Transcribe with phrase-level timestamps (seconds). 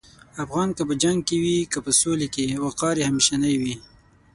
[0.43, 3.75] افغان که په جنګ کې وي که په سولې کې، وقار یې همیشنی وي.